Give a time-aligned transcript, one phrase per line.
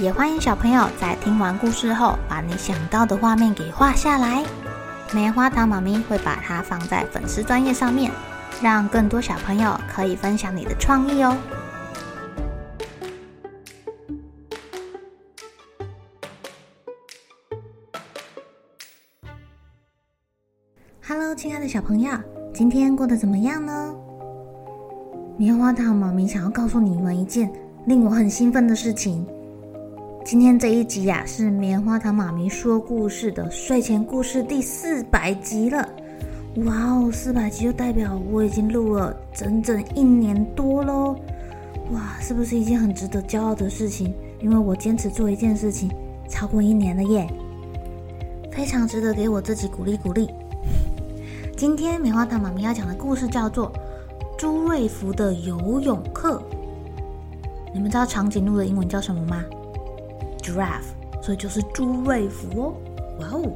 [0.00, 4.44] 也欢迎小朋友在听完故事后，把你想到的画面给画下来。
[5.12, 8.10] 棉花糖妈咪会把它放在粉丝专页上面，
[8.60, 11.36] 让更多小朋友可以分享你的创意哦。
[21.06, 22.10] Hello，亲爱的小朋友，
[22.52, 23.94] 今天过得怎么样呢？
[25.36, 27.48] 棉花糖妈咪想要告诉你们一件
[27.86, 29.24] 令我很兴奋的事情。
[30.34, 35.88] 今天这一集呀、是棉花糖妈咪说故事的睡前故事第四百集了。
[36.64, 41.14] 哇哦，四百集就代表我已经录了整整一年多喽！
[41.92, 44.12] 哇，是不是一件很值得骄傲的事情？
[44.40, 45.88] 因为我坚持做一件事情
[46.28, 47.28] 超过一年了耶，
[48.50, 50.28] 非常值得给我自己鼓励鼓励。
[51.56, 53.68] 今天棉花糖妈咪要讲的故事叫做
[54.36, 56.42] 《朱瑞福的游泳课》。
[57.72, 59.40] 你们知道长颈鹿的英文叫什么吗
[60.44, 62.74] ？Giraffe，所以就是朱瑞福哦。
[63.18, 63.50] 哇哦，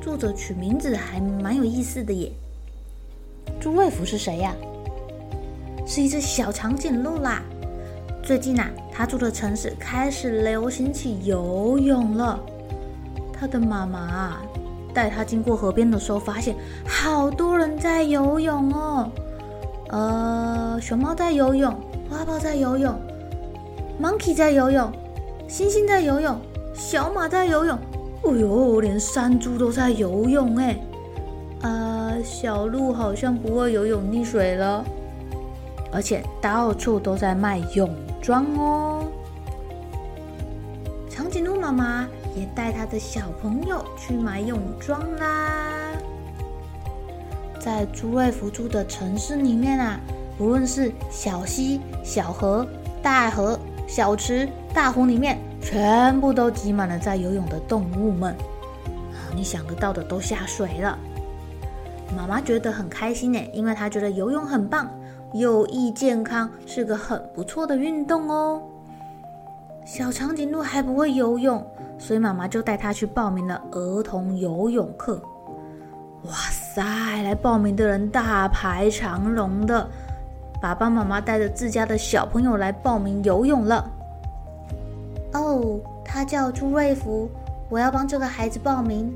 [0.00, 2.32] 作者取名字还蛮有意思的耶。
[3.60, 4.54] 朱瑞福是谁呀？
[5.86, 7.42] 是一只小长颈鹿啦。
[8.22, 12.40] 最近啊，他住的城市开始流行起游泳了。
[13.32, 14.42] 他的妈妈啊，
[14.94, 16.54] 带他经过河边的时候，发现
[16.86, 19.10] 好多人在游泳哦。
[19.88, 21.74] 呃，熊猫在游泳，
[22.08, 22.94] 花豹在游泳
[24.00, 24.90] ，Monkey 在游泳。
[25.52, 26.40] 星星在游泳，
[26.72, 27.78] 小马在游泳，
[28.24, 30.80] 哎呦，连山猪都在游泳哎！
[31.60, 34.82] 啊，小鹿好像不会游泳溺水了，
[35.92, 39.04] 而且到处都在卖泳装哦。
[41.10, 45.92] 长颈鹿妈妈也带她的小朋友去买泳装啦。
[47.60, 50.00] 在朱瑞福住的城市里面啊，
[50.38, 52.66] 无论是小溪、小河、
[53.02, 53.58] 大河。
[53.94, 58.34] 小池、大湖里面全部都挤满了在游泳的动物们，
[59.36, 60.98] 你想得到的都下水了。
[62.16, 64.88] 妈妈觉得很开心呢，因为她觉得游泳很棒，
[65.34, 68.62] 有益健康，是个很不错的运动哦。
[69.84, 71.62] 小长颈鹿还不会游泳，
[71.98, 75.20] 所以妈妈就带他去报名了儿童游泳课。
[76.22, 76.82] 哇塞，
[77.22, 79.86] 来报名的人大排长龙的。
[80.62, 83.84] 爸爸妈妈带着自家的小朋友来报名游泳了。
[85.32, 87.28] 哦，他叫朱瑞福，
[87.68, 89.12] 我要帮这个孩子报名。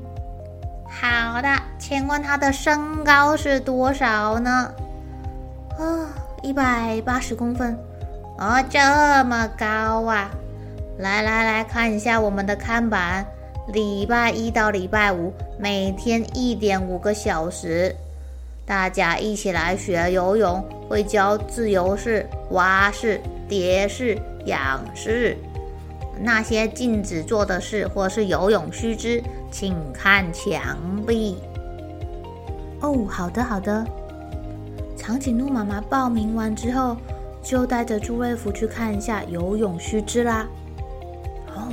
[0.89, 1.47] 好的，
[1.79, 4.51] 请问他的身高是多少呢？
[4.51, 6.05] 啊、哦，
[6.43, 7.79] 一百八十公分。
[8.37, 8.77] 哦，这
[9.23, 10.29] 么高啊！
[10.97, 13.25] 来来来看一下我们的看板，
[13.67, 17.95] 礼拜一到礼拜五，每天一点五个小时。
[18.67, 25.37] 大家一起来学游泳，会教自由式、蛙式、蝶式、仰式。
[26.19, 31.37] 那些禁止做的事或是游泳须知，请看墙壁。
[32.81, 33.87] 哦，好的好的。
[34.97, 36.97] 长颈鹿妈妈报名完之后，
[37.41, 40.45] 就带着朱瑞福去看一下游泳须知啦。
[41.55, 41.71] 哦，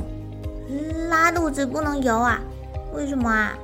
[1.09, 2.41] 拉肚子不能游啊？
[2.94, 3.59] 为什么啊？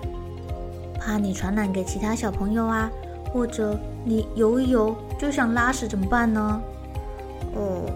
[0.98, 2.90] 怕你传染给其他小朋友啊。
[3.32, 6.60] 或者你游一游就想拉屎怎么办呢？
[7.54, 7.90] 哦，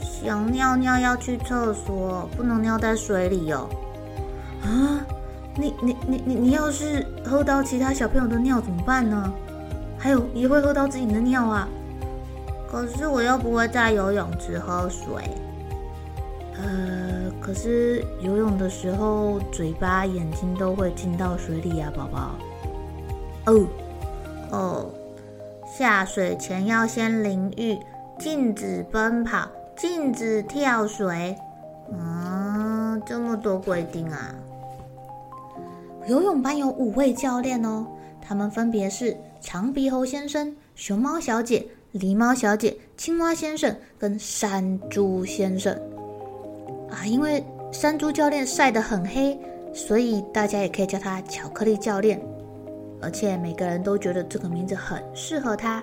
[0.00, 3.68] 想尿尿要去厕所，不能尿在水里哦。
[4.62, 5.04] 啊，
[5.56, 9.32] 你你你你你要是喝到其他小朋友的尿怎么办呢？
[9.98, 11.68] 还有也会喝到自己的尿啊。
[12.70, 15.06] 可是我又不会在游泳池喝水。
[16.56, 22.30] 呃，可是游泳的时候嘴巴、眼睛都会进到水里呀，宝宝。
[23.46, 23.66] 哦。
[24.52, 24.86] 哦，
[25.66, 27.78] 下水前要先淋浴，
[28.18, 31.34] 禁止奔跑，禁止跳水。
[31.90, 34.34] 嗯，这么多规定啊！
[36.06, 37.86] 游泳班有五位教练哦，
[38.20, 45.74] 他们分别是长鼻猴先生、熊猫小姐、狸猫小姐、青蛙先生跟山猪先生。
[46.90, 49.38] 啊，因为山猪教练晒得很黑，
[49.72, 52.20] 所以大家也可以叫他巧克力教练。
[53.02, 55.82] 而且每个人都觉得这个名字很适合他。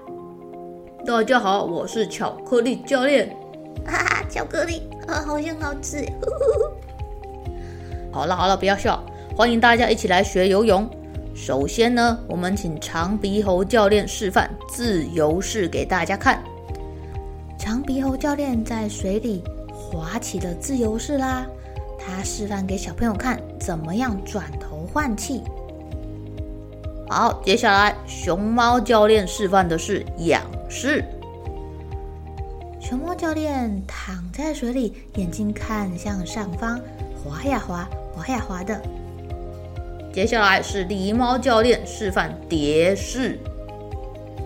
[1.05, 3.35] 大家好，我是巧克力教练。
[3.85, 6.05] 哈哈，巧克力啊，好像好吃。
[8.09, 9.03] 好了好了，不要笑，
[9.35, 10.89] 欢迎大家一起来学游泳。
[11.35, 16.41] 首先呢，我们请长鼻猴教练示范自由式给大家看。
[17.57, 19.43] 长鼻猴教练在水里
[19.73, 21.45] 划起了自由式啦，
[21.99, 25.43] 他示范给小朋友看怎么样转头换气。
[27.09, 31.03] 好，接下来熊猫教练示范的是仰视。
[32.79, 36.79] 熊猫教练躺在水里，眼睛看向上方，
[37.23, 38.79] 滑呀滑，滑呀滑的。
[40.13, 43.39] 接下来是狸猫教练示范蝶式。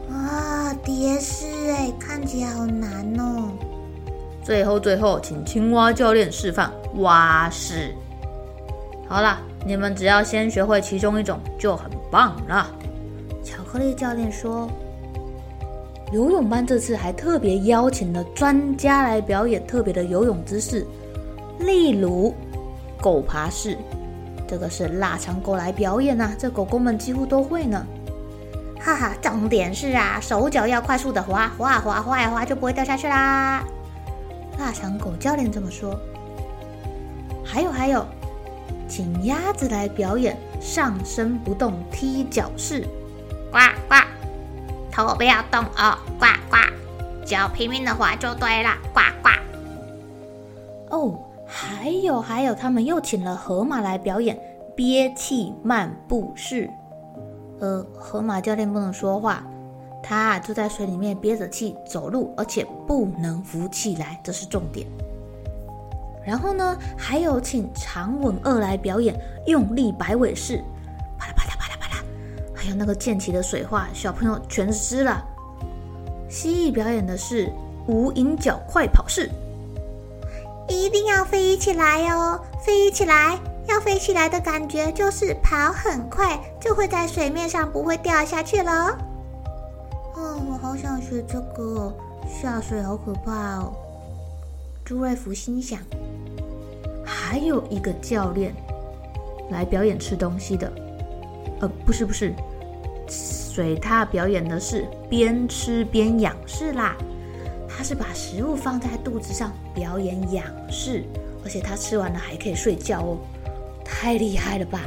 [0.10, 3.52] 哇，蝶式哎，看起来好难哦。
[4.42, 7.94] 最后最后，请青蛙教练示范蛙式。
[9.10, 9.38] 好了。
[9.66, 12.70] 你们只要先学会其中一种就很棒了。
[13.44, 14.70] 巧克力教练说，
[16.12, 20.86] 游泳班这次还特别邀请了专家来表演特别的游泳姿势，
[21.58, 22.32] 例如
[23.02, 23.76] 狗爬式，
[24.48, 27.84] 这个是腊肠狗来表演呐、啊，这狗狗们几乎都会呢。
[28.80, 33.64] 哈哈，重点是啊，手脚要快速的滑滑滑滑呀滑，就不会掉下去啦。
[34.60, 36.00] 腊肠狗教练这么说。
[37.44, 38.06] 还有还有。
[38.86, 42.88] 请鸭子来表演上身不动踢脚式，
[43.52, 43.96] 呱呱，
[44.90, 46.56] 头不要动哦，呱呱，
[47.26, 49.30] 脚拼命的滑就对了，呱呱。
[50.96, 54.40] 哦，还有还有，他们又请了河马来表演
[54.74, 56.70] 憋气漫步式。
[57.60, 59.44] 呃，河马教练不能说话，
[60.02, 64.88] 他就在水里面憋着气走路，而且不能浮起来，这是重点。
[66.26, 70.64] 然后呢，还有请长吻鳄来表演用力摆尾式，
[71.18, 72.04] 啪啦啪啦啪啦啪啦，
[72.54, 75.24] 还有那个溅起的水花，小朋友全湿了。
[76.30, 77.52] 蜥蜴表演的是
[77.88, 79.30] 无影脚快跑式，
[80.68, 83.40] 一定要飞起来哦，飞起来！
[83.66, 88.90] 要飞起来的感觉就是跑很快，就会在水面上不会掉下去了。
[90.16, 91.96] 哦，我好想学这个，
[92.28, 93.74] 下水好可怕哦。
[94.84, 95.80] 朱瑞福心想。
[97.04, 98.54] 还有一个教练
[99.50, 100.72] 来表演吃东西的，
[101.60, 102.34] 呃，不是不是，
[103.08, 106.96] 水獭表演的是边吃边仰视啦。
[107.68, 111.04] 他是把食物放在肚子上表演仰视，
[111.44, 113.18] 而且他吃完了还可以睡觉哦，
[113.84, 114.80] 太厉害了吧！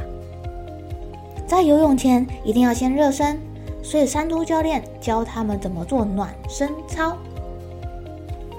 [1.45, 3.37] 在游泳前一定要先热身，
[3.83, 7.17] 所以山猪教练教他们怎么做暖身操。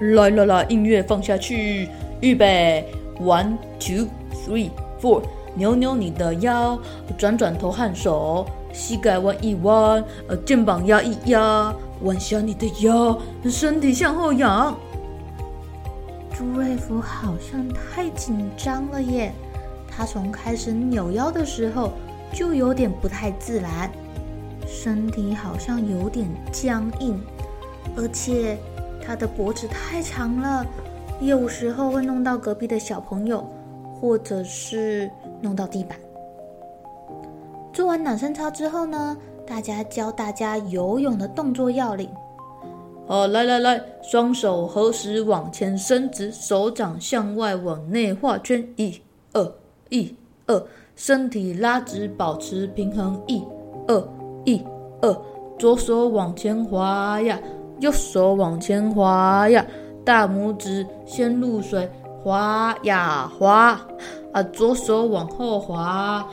[0.01, 1.89] 来来来，音乐放下去，
[2.21, 2.85] 预备。
[3.21, 4.71] One, two, three,
[5.01, 5.23] four，
[5.55, 6.79] 扭扭你的腰，
[7.17, 13.19] 转转头和手，膝盖弯一弯，呃，肩膀压一压，弯下你的腰，
[13.51, 14.77] 身体向后仰。
[16.33, 19.33] 朱瑞福好像太紧张了耶，
[19.89, 21.93] 他从开始扭腰的时候
[22.33, 23.91] 就有点不太自然，
[24.65, 27.21] 身体好像有点僵硬，
[27.97, 28.57] 而且
[29.05, 30.65] 他的脖子太长了。
[31.21, 33.45] 有时候会弄到隔壁的小朋友，
[34.01, 35.11] 或者是
[35.41, 35.99] 弄到地板。
[37.73, 42.09] 做完暖身操之后呢，大家教大家游泳的动作要领。
[43.07, 49.01] 好，来来来，双手合十往前伸直，手掌向外往内画圈，一、
[49.33, 49.53] 二、
[49.89, 50.15] 一、
[50.47, 50.63] 二，
[50.95, 53.43] 身体拉直，保持平衡，一、
[53.89, 54.09] 二、
[54.45, 54.63] 一、
[55.01, 55.17] 二，
[55.59, 57.41] 左手往前滑呀，
[57.81, 59.67] 右手往前滑呀。
[60.09, 61.87] 大拇指先入水，
[62.25, 63.79] 滑呀滑
[64.33, 66.27] 啊，左手往后滑，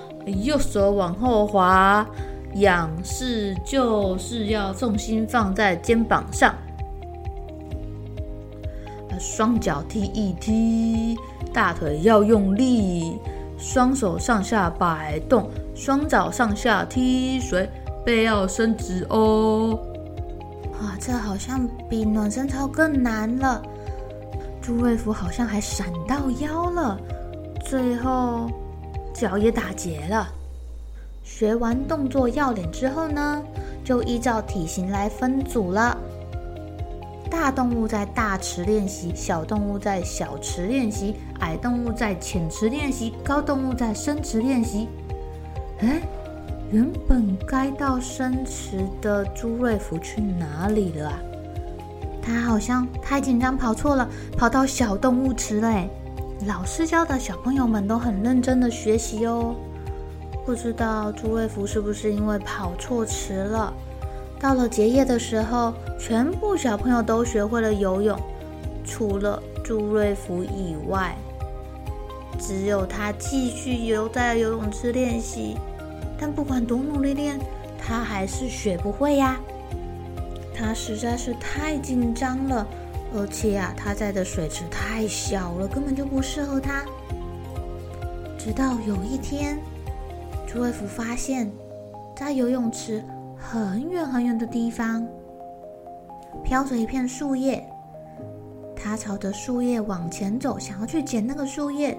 [0.46, 2.08] 右手往后滑。
[2.54, 6.56] 仰式就是要重心放在肩膀上，
[9.10, 11.18] 啊双脚踢一踢，
[11.52, 13.20] 大腿要用力，
[13.58, 17.70] 双手上下摆动，双脚上下踢水，
[18.06, 19.78] 背要伸直哦。
[20.82, 23.62] 哇，这好像比暖身操更难了。
[24.62, 27.00] 朱瑞福好像还闪到腰了，
[27.64, 28.50] 最后
[29.14, 30.28] 脚也打结了。
[31.24, 33.42] 学完动作要领之后呢，
[33.84, 35.98] 就依照体型来分组了。
[37.32, 44.88] 大动物在大池练习，小动物在小池练习，矮动物在浅池练习，高动物在深池练习。
[45.80, 46.02] 哎。
[46.72, 51.14] 原本该到深池的朱瑞福去哪里了？
[52.22, 55.86] 他好像太紧张跑错了，跑到小动物池了。
[56.48, 59.56] 老师教的小朋友们都很认真的学习哦。
[60.46, 63.74] 不知道朱瑞福是不是因为跑错池了？
[64.40, 68.20] 到了结业的时候，全部小朋友都学会了游泳，
[68.84, 71.16] 除了朱瑞福以外，
[72.40, 75.56] 只有他继续留在游泳池练习。
[76.20, 77.40] 但不管多努力练，
[77.78, 79.40] 他还是学不会呀。
[80.58, 82.66] 他实在是太紧张了，
[83.14, 86.84] 而且啊，他在的水池太小了，根本就不适合他。
[88.38, 89.60] 直到有一天，
[90.48, 91.52] 朱瑞福发现，
[92.16, 93.04] 在游泳池
[93.38, 95.06] 很远很远的地方，
[96.44, 97.68] 飘着一片树叶。
[98.76, 101.98] 他朝着树叶往前走，想要去捡那个树叶。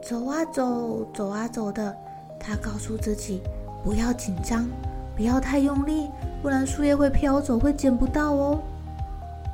[0.00, 1.94] 走啊走，走啊走的，
[2.42, 3.40] 他告诉自己
[3.84, 4.68] 不要紧张，
[5.16, 6.10] 不要太用力，
[6.42, 8.58] 不然树叶会飘走，会捡不到哦。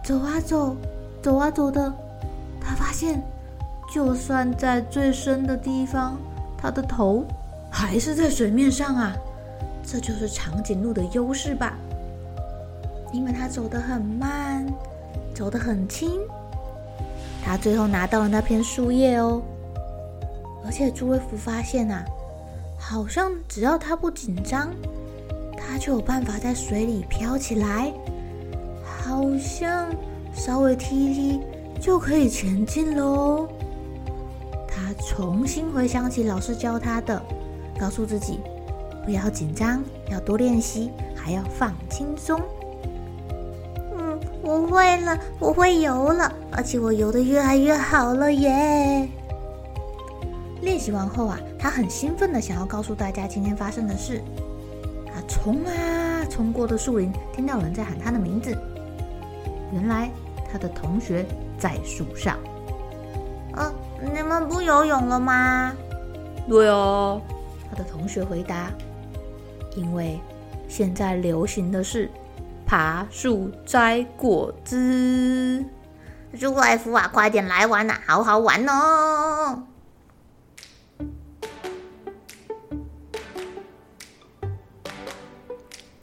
[0.02, 0.74] 走啊走，
[1.22, 1.92] 走啊走的，
[2.58, 3.22] 他发现，
[3.92, 6.16] 就算在最深的地方，
[6.56, 7.24] 他的头
[7.70, 9.14] 还是在水面上啊。
[9.90, 11.74] 这就是长颈鹿的优势吧，
[13.12, 14.66] 因为他走得很慢，
[15.34, 16.10] 走得很轻。
[17.42, 19.40] 他最后拿到了那片树叶哦，
[20.64, 22.04] 而且朱威福发现啊，
[22.78, 24.70] 好像只要他不紧张，
[25.56, 27.92] 他就有办法在水里飘起来，
[28.84, 29.88] 好像
[30.32, 31.40] 稍微踢一踢
[31.80, 33.48] 就可以前进喽。
[34.66, 37.20] 他重新回想起老师教他的，
[37.78, 38.40] 告诉自己。
[39.04, 42.38] 不要紧张，要多练习，还要放轻松。
[43.96, 49.08] 嗯，我会了，我会游了，而且我游得越来越好了耶！
[50.60, 54.22] 练习完后啊，他很兴奋地想要告诉大家今天发生的事。
[55.06, 58.56] 他冲啊，冲过的树林，听到有人在喊他的名字。
[59.72, 60.10] 原来
[60.50, 61.26] 他的同学
[61.58, 62.38] 在树上。
[63.56, 63.74] 嗯、呃，
[64.14, 65.72] 你们不游泳了吗？
[66.48, 67.20] 对哦，
[67.68, 68.70] 他的同学回答。
[69.76, 70.18] 因为
[70.68, 72.10] 现在流行的是
[72.66, 75.64] 爬树摘果子，
[76.38, 79.62] 朱外夫啊，快点来玩呐，好好玩哦！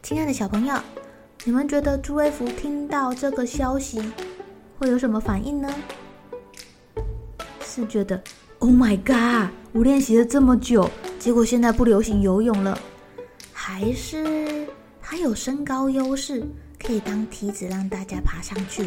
[0.05, 0.75] 亲爱的小朋友，
[1.45, 3.99] 你们觉得朱瑞福听到这个消息
[4.77, 5.67] 会有什么反应呢？
[7.61, 8.23] 是觉得
[8.59, 9.49] “Oh my God！
[9.71, 12.77] 我练习了这么久，结果现在不流行游泳了。”
[13.51, 14.67] 还是
[15.01, 16.47] 他有身高优势，
[16.79, 18.83] 可以当梯子让大家爬上去；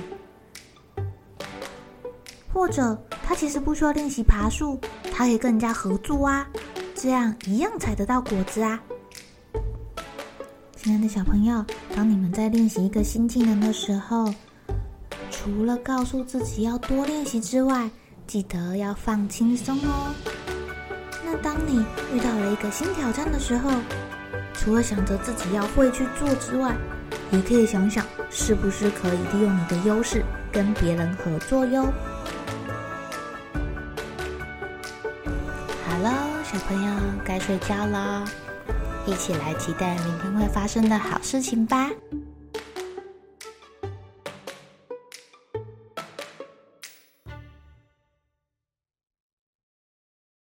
[2.54, 4.78] 或者他其实不需要练习爬树，
[5.10, 6.48] 他可以跟人家合作啊，
[6.94, 8.80] 这样一样采得到果子啊。
[10.88, 11.62] 亲爱的小朋友，
[11.94, 14.32] 当你们在练习一个新技能的时候，
[15.30, 17.90] 除了告诉自己要多练习之外，
[18.26, 20.14] 记得要放轻松哦。
[21.26, 23.70] 那当你遇到了一个新挑战的时候，
[24.54, 26.74] 除了想着自己要会去做之外，
[27.32, 31.82] 也可以想想是不是可以利用你的优势跟别人合作哟。
[35.86, 36.14] 好了，
[36.50, 36.94] 小朋友
[37.26, 38.24] 该睡觉了，
[39.08, 41.88] 一起来期待明天会发生的好事情吧。